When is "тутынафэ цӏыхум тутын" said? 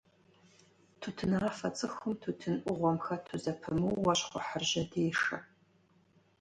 0.99-2.55